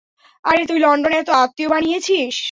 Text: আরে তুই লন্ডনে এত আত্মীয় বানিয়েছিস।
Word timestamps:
আরে 0.45 0.63
তুই 0.69 0.79
লন্ডনে 0.79 1.17
এত 1.19 1.29
আত্মীয় 1.43 1.69
বানিয়েছিস। 1.73 2.35